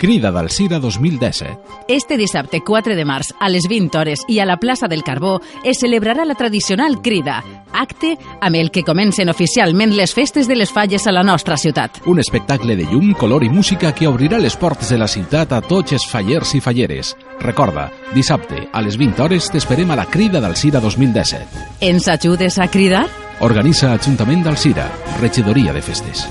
Crida 0.00 0.32
del 0.32 0.48
Sira 0.48 0.78
2017. 0.78 1.58
Este 1.86 2.16
dissabte 2.16 2.62
4 2.62 2.96
de 2.96 3.04
març, 3.04 3.34
a 3.38 3.50
les 3.50 3.66
20 3.68 3.98
hores 3.98 4.22
i 4.32 4.38
a 4.40 4.46
la 4.48 4.56
plaça 4.56 4.88
del 4.88 5.02
Carbó, 5.04 5.42
es 5.62 5.82
celebrarà 5.82 6.24
la 6.24 6.34
tradicional 6.34 7.02
crida, 7.04 7.42
acte 7.76 8.14
amb 8.40 8.56
el 8.56 8.70
que 8.72 8.80
comencen 8.80 9.28
oficialment 9.28 9.92
les 9.92 10.14
festes 10.16 10.48
de 10.48 10.56
les 10.56 10.72
falles 10.72 11.04
a 11.04 11.12
la 11.12 11.20
nostra 11.22 11.58
ciutat. 11.60 12.00
Un 12.06 12.18
espectacle 12.18 12.78
de 12.78 12.86
llum, 12.88 13.12
color 13.12 13.44
i 13.44 13.50
música 13.52 13.92
que 13.92 14.08
obrirà 14.08 14.40
les 14.40 14.56
portes 14.56 14.88
de 14.88 14.96
la 14.96 15.08
ciutat 15.08 15.52
a 15.52 15.60
tots 15.60 15.92
els 15.92 16.06
fallers 16.08 16.54
i 16.56 16.62
falleres. 16.64 17.12
Recorda, 17.44 17.90
dissabte, 18.14 18.70
a 18.72 18.80
les 18.80 18.96
20 18.96 19.20
hores, 19.20 19.50
t'esperem 19.52 19.92
a 19.92 20.00
la 20.00 20.08
Crida 20.08 20.40
del 20.40 20.56
Sira 20.56 20.80
2017. 20.80 21.66
Ens 21.92 22.08
ajudes 22.08 22.56
a 22.56 22.70
cridar? 22.72 23.04
Organitza 23.44 23.92
Ajuntament 23.92 24.48
del 24.48 24.56
Sira, 24.56 24.88
regidoria 25.20 25.76
de 25.76 25.84
festes. 25.84 26.24